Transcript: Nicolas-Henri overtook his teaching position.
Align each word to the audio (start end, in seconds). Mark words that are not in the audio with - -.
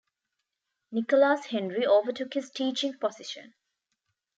Nicolas-Henri 0.91 1.85
overtook 1.85 2.33
his 2.33 2.49
teaching 2.49 2.97
position. 2.97 3.53